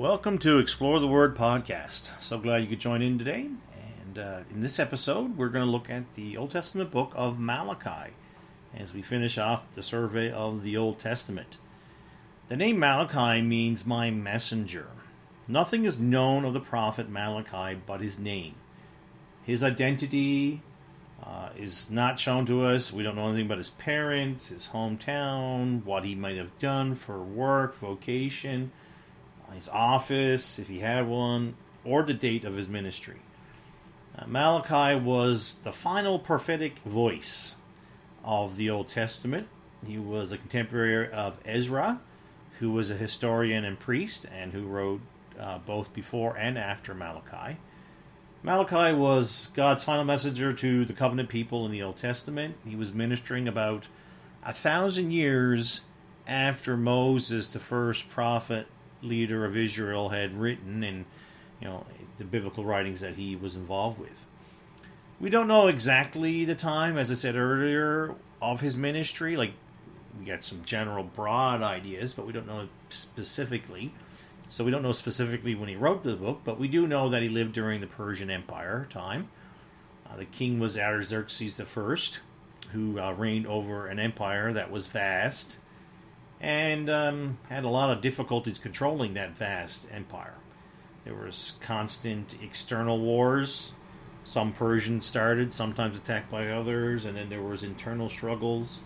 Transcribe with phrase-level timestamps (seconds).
[0.00, 2.18] Welcome to Explore the Word podcast.
[2.22, 3.50] So glad you could join in today.
[4.00, 7.38] And uh, in this episode, we're going to look at the Old Testament book of
[7.38, 8.14] Malachi
[8.74, 11.58] as we finish off the survey of the Old Testament.
[12.48, 14.86] The name Malachi means my messenger.
[15.46, 18.54] Nothing is known of the prophet Malachi but his name.
[19.42, 20.62] His identity
[21.22, 22.90] uh, is not shown to us.
[22.90, 27.22] We don't know anything about his parents, his hometown, what he might have done for
[27.22, 28.72] work, vocation
[29.54, 31.54] his office, if he had one,
[31.84, 33.20] or the date of his ministry.
[34.18, 37.54] Uh, Malachi was the final prophetic voice
[38.24, 39.48] of the Old Testament.
[39.86, 42.00] He was a contemporary of Ezra,
[42.58, 45.00] who was a historian and priest, and who wrote
[45.38, 47.56] uh, both before and after Malachi.
[48.42, 52.56] Malachi was God's final messenger to the covenant people in the Old Testament.
[52.66, 53.88] He was ministering about
[54.44, 55.82] a thousand years
[56.26, 58.66] after Moses, the first prophet,
[59.02, 61.04] leader of Israel had written in
[61.60, 61.86] you know
[62.18, 64.26] the biblical writings that he was involved with.
[65.20, 69.36] We don't know exactly the time, as I said earlier, of his ministry.
[69.36, 69.52] Like
[70.18, 73.92] we got some general broad ideas, but we don't know specifically.
[74.48, 77.22] So we don't know specifically when he wrote the book, but we do know that
[77.22, 79.28] he lived during the Persian Empire time.
[80.08, 85.58] Uh, the king was Artaxerxes I, who uh, reigned over an empire that was vast
[86.40, 90.34] and um, had a lot of difficulties controlling that vast empire.
[91.04, 93.72] There was constant external wars.
[94.24, 98.80] Some Persians started, sometimes attacked by others, and then there was internal struggles.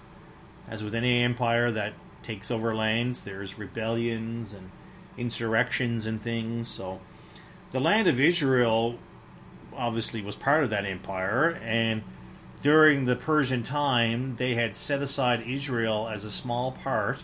[0.68, 4.70] As with any empire that takes over lands, there's rebellions and
[5.18, 6.68] insurrections and things.
[6.68, 7.00] So,
[7.70, 8.98] the land of Israel
[9.76, 12.02] obviously was part of that empire, and
[12.62, 17.18] during the Persian time, they had set aside Israel as a small part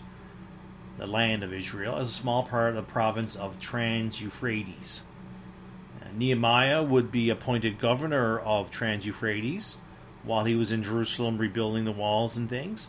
[1.01, 5.01] the land of Israel, as a small part of the province of Trans Euphrates.
[6.13, 9.77] Nehemiah would be appointed governor of Trans Euphrates
[10.23, 12.87] while he was in Jerusalem rebuilding the walls and things.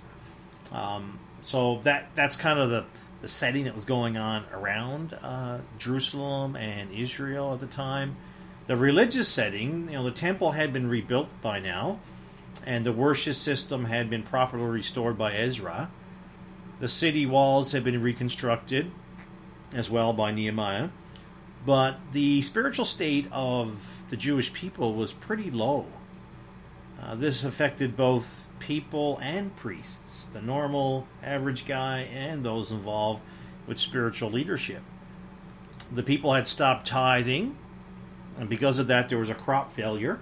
[0.72, 2.84] Um, so that that's kind of the,
[3.22, 8.16] the setting that was going on around uh, Jerusalem and Israel at the time.
[8.66, 12.00] The religious setting, you know, the temple had been rebuilt by now,
[12.66, 15.91] and the worship system had been properly restored by Ezra.
[16.82, 18.91] The city walls had been reconstructed
[19.72, 20.88] as well by Nehemiah,
[21.65, 25.87] but the spiritual state of the Jewish people was pretty low.
[27.00, 33.21] Uh, this affected both people and priests, the normal, average guy, and those involved
[33.69, 34.82] with spiritual leadership.
[35.92, 37.56] The people had stopped tithing,
[38.41, 40.19] and because of that, there was a crop failure.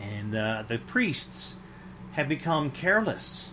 [0.00, 1.58] And uh, the priests
[2.14, 3.52] had become careless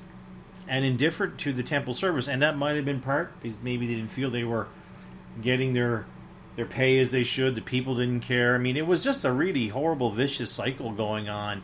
[0.67, 3.95] and indifferent to the temple service, and that might have been part because maybe they
[3.95, 4.67] didn't feel they were
[5.41, 6.05] getting their
[6.55, 7.55] their pay as they should.
[7.55, 8.55] The people didn't care.
[8.55, 11.61] I mean, it was just a really horrible, vicious cycle going on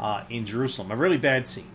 [0.00, 0.90] uh, in Jerusalem.
[0.90, 1.70] A really bad scene.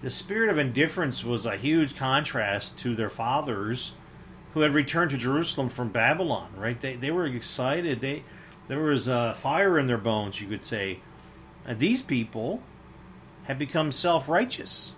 [0.00, 3.94] The spirit of indifference was a huge contrast to their fathers,
[4.54, 6.52] who had returned to Jerusalem from Babylon.
[6.56, 6.80] Right?
[6.80, 8.00] They they were excited.
[8.00, 8.24] They
[8.66, 11.00] there was uh, fire in their bones, you could say.
[11.66, 12.62] These people
[13.44, 14.94] had become self righteous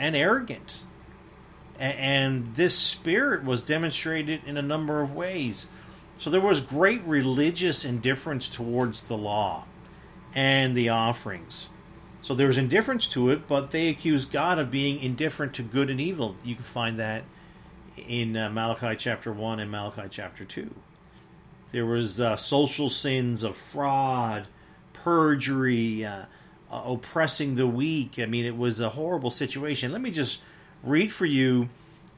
[0.00, 0.82] and arrogant.
[1.78, 5.68] And this spirit was demonstrated in a number of ways.
[6.18, 9.64] So there was great religious indifference towards the law
[10.34, 11.68] and the offerings.
[12.22, 15.88] So there was indifference to it, but they accused God of being indifferent to good
[15.88, 16.36] and evil.
[16.44, 17.24] You can find that
[17.96, 20.74] in uh, Malachi chapter 1 and Malachi chapter 2.
[21.70, 24.48] There was uh, social sins of fraud,
[24.92, 26.24] perjury, uh,
[26.70, 28.18] uh, oppressing the weak.
[28.18, 29.92] I mean, it was a horrible situation.
[29.92, 30.40] Let me just
[30.82, 31.68] read for you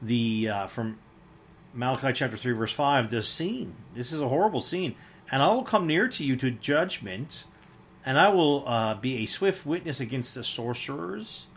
[0.01, 0.99] the uh, from
[1.73, 3.09] Malachi chapter three, verse five.
[3.09, 3.75] The scene.
[3.95, 4.95] This is a horrible scene.
[5.31, 7.45] And I will come near to you to judgment,
[8.05, 11.47] and I will uh, be a swift witness against the sorcerers,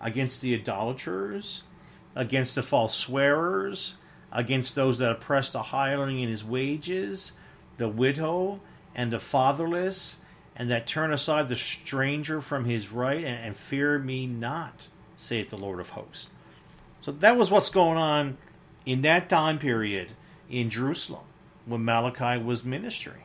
[0.00, 1.64] against the idolaters,
[2.14, 3.96] against the false swearers,
[4.32, 7.32] against those that oppress the hireling in his wages,
[7.76, 8.60] the widow,
[8.94, 10.18] and the fatherless
[10.58, 15.50] and that turn aside the stranger from his right and, and fear me not, saith
[15.50, 16.30] the Lord of hosts.
[17.00, 18.36] So that was what's going on
[18.84, 20.12] in that time period
[20.50, 21.24] in Jerusalem
[21.64, 23.22] when Malachi was ministering.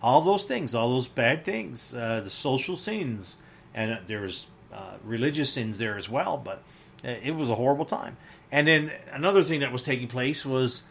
[0.00, 3.38] All those things, all those bad things, uh, the social sins,
[3.74, 6.62] and there was uh, religious sins there as well, but
[7.04, 8.16] uh, it was a horrible time.
[8.52, 10.84] And then another thing that was taking place was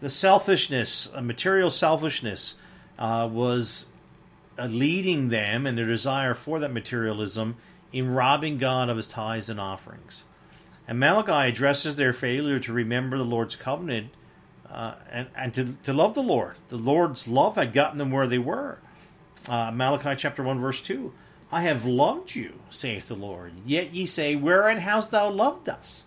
[0.00, 2.54] the selfishness, material selfishness,
[2.98, 3.86] uh, was
[4.66, 7.56] leading them and their desire for that materialism
[7.92, 10.24] in robbing God of his tithes and offerings.
[10.86, 14.10] And Malachi addresses their failure to remember the Lord's covenant
[14.68, 16.56] uh, and, and to, to love the Lord.
[16.68, 18.78] The Lord's love had gotten them where they were.
[19.48, 21.12] Uh, Malachi chapter 1, verse 2.
[21.52, 23.52] I have loved you, saith the Lord.
[23.64, 26.04] Yet ye say, Wherein hast thou loved us?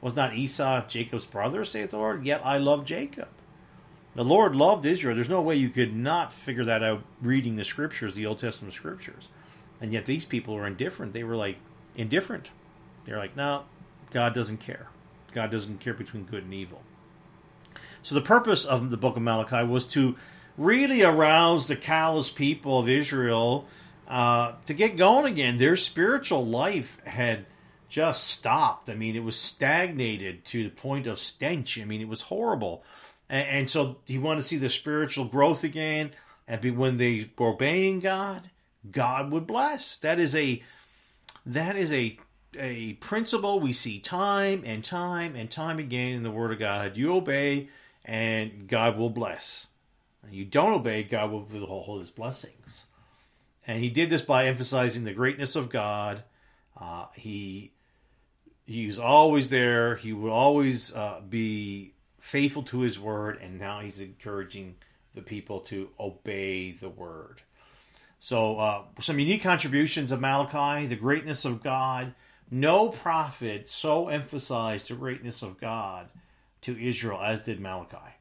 [0.00, 2.24] Was not Esau Jacob's brother, saith the Lord?
[2.24, 3.28] Yet I love Jacob.
[4.18, 5.14] The Lord loved Israel.
[5.14, 8.74] There's no way you could not figure that out reading the scriptures, the Old Testament
[8.74, 9.28] scriptures.
[9.80, 11.12] And yet these people were indifferent.
[11.12, 11.58] They were like
[11.94, 12.50] indifferent.
[13.04, 13.62] They're like, no,
[14.10, 14.88] God doesn't care.
[15.30, 16.82] God doesn't care between good and evil.
[18.02, 20.16] So the purpose of the book of Malachi was to
[20.56, 23.68] really arouse the callous people of Israel
[24.08, 25.58] uh, to get going again.
[25.58, 27.46] Their spiritual life had
[27.88, 28.90] just stopped.
[28.90, 31.80] I mean, it was stagnated to the point of stench.
[31.80, 32.82] I mean, it was horrible.
[33.28, 36.12] And, and so he wanted to see the spiritual growth again.
[36.46, 38.50] And when they were obeying God,
[38.90, 39.96] God would bless.
[39.96, 40.62] That is a
[41.44, 42.18] that is a
[42.58, 46.96] a principle we see time and time and time again in the Word of God.
[46.96, 47.68] You obey,
[48.04, 49.66] and God will bless.
[50.22, 52.86] And you don't obey, God will withhold His blessings.
[53.66, 56.24] And He did this by emphasizing the greatness of God.
[56.80, 57.72] Uh, he
[58.66, 59.96] He was always there.
[59.96, 64.76] He would always uh, be faithful to His word, and now He's encouraging
[65.14, 67.42] the people to obey the word.
[68.20, 72.14] So, uh, some unique contributions of Malachi, the greatness of God.
[72.50, 76.08] No prophet so emphasized the greatness of God
[76.62, 78.16] to Israel as did Malachi.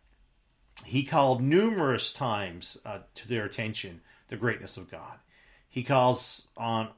[0.86, 5.20] He called numerous times uh, to their attention the greatness of God.
[5.68, 6.90] He calls on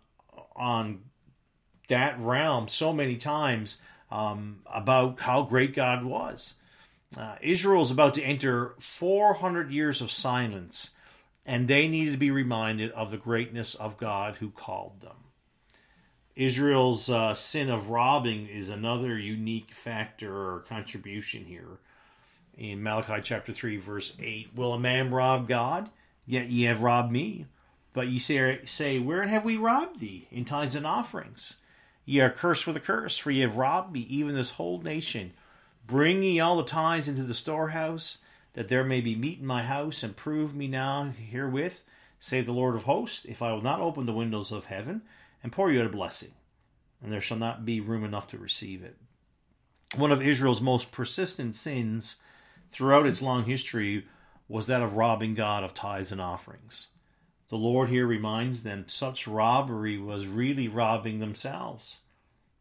[0.55, 1.01] on
[1.87, 3.81] that realm so many times
[4.11, 6.55] um, about how great God was.
[7.17, 10.91] Uh, Israel is about to enter 400 years of silence
[11.49, 15.15] and they needed to be reminded of the greatness of God who called them.
[16.35, 21.79] Israel's uh, sin of robbing is another unique factor or contribution here.
[22.55, 25.89] In Malachi chapter 3, verse 8, Will a man rob God?
[26.27, 27.47] Yet ye have robbed me.
[27.93, 30.27] But ye say, say Wherein have we robbed thee?
[30.31, 31.57] In tithes and offerings.
[32.05, 35.33] Ye are cursed with a curse, for ye have robbed me, even this whole nation.
[35.89, 38.19] Bring ye all the tithes into the storehouse,
[38.53, 41.81] that there may be meat in my house, and prove me now herewith,
[42.19, 45.01] save the Lord of hosts, if I will not open the windows of heaven
[45.41, 46.33] and pour you out a blessing,
[47.01, 48.97] and there shall not be room enough to receive it.
[49.95, 52.17] One of Israel's most persistent sins
[52.69, 54.05] throughout its long history
[54.47, 56.89] was that of robbing God of tithes and offerings.
[57.49, 62.01] The Lord here reminds them such robbery was really robbing themselves.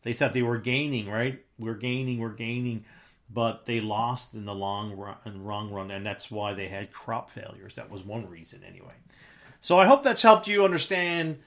[0.02, 1.44] They thought they were gaining, right?
[1.58, 2.86] We're gaining, we're gaining
[3.30, 6.92] but they lost in the long run, in long run, and that's why they had
[6.92, 7.74] crop failures.
[7.74, 8.94] That was one reason, anyway.
[9.60, 11.38] So I hope that's helped you understand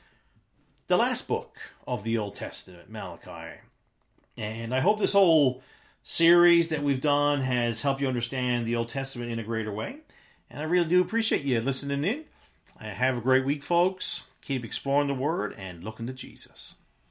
[0.87, 1.57] the last book
[1.87, 3.61] of the Old Testament, Malachi,
[4.37, 5.63] and I hope this whole
[6.03, 9.97] series that we've done has helped you understand the Old Testament in a greater way.
[10.49, 12.25] And I really do appreciate you listening in.
[12.79, 14.23] Uh, have a great week, folks.
[14.41, 16.75] Keep exploring the Word and looking to Jesus.